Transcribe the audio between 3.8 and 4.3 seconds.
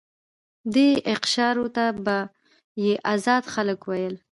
ویل.